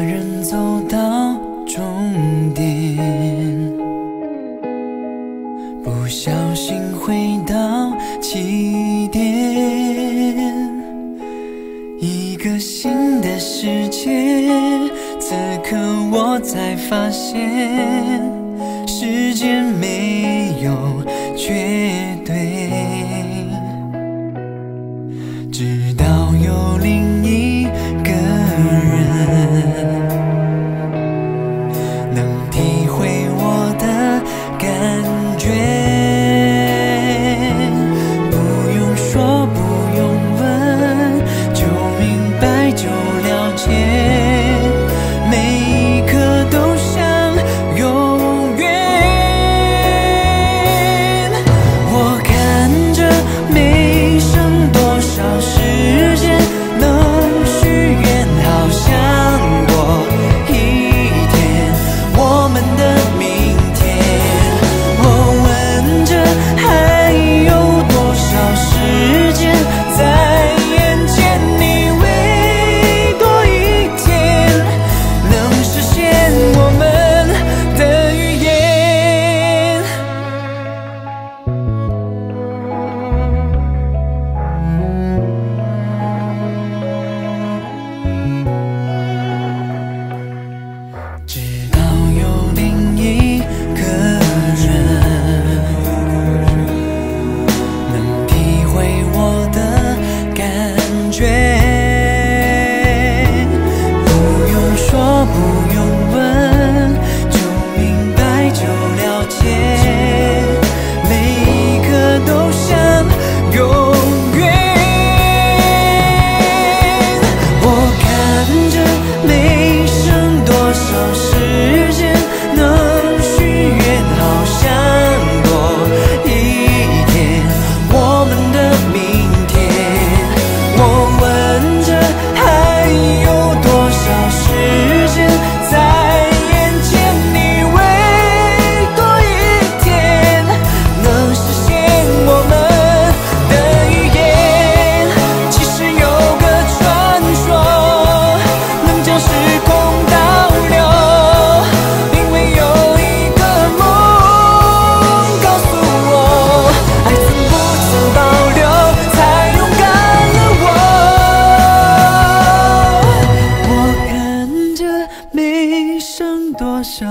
[0.00, 0.56] 个人走
[0.88, 0.98] 到
[1.66, 1.84] 终
[2.54, 2.96] 点
[5.84, 9.20] 不小心回到起点。
[12.00, 14.48] 一个新的世界
[15.20, 15.76] 此刻
[16.10, 17.38] 我才发现
[18.86, 21.04] 时间没有
[21.36, 21.89] 绝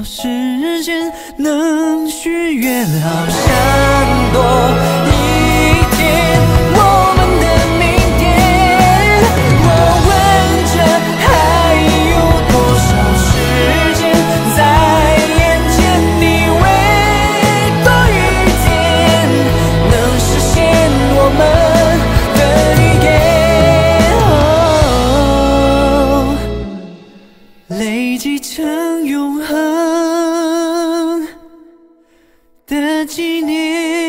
[0.00, 4.42] 时间能许愿好想多
[5.06, 6.51] 一天。
[29.00, 31.28] 永恒
[32.66, 34.01] 的纪念。